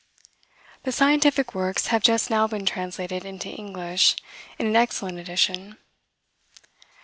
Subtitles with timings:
[0.81, 4.15] The scientific works have just now been translated into English,
[4.57, 5.77] in an excellent edition.